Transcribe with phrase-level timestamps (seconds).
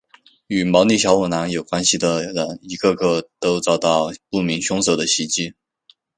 [0.47, 5.53] 与毛利小五郎有关系的人一个个都遭到不明凶手的袭击。